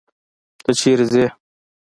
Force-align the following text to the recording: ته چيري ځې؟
ته 0.63 0.71
چيري 0.79 1.05
ځې؟ 1.13 1.25